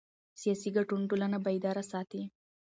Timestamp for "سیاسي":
0.41-0.69